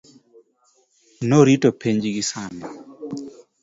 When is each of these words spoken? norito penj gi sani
norito 1.29 1.69
penj 1.81 2.03
gi 2.15 2.23
sani 2.29 2.63